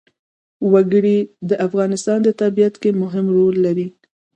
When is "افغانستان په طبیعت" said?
1.67-2.75